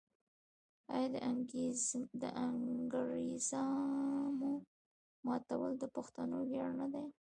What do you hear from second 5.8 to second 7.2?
پښتنو ویاړ نه دی؟